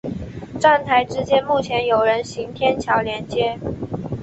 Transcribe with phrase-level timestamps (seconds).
[0.59, 3.55] 站台之间目前有人行天桥连接。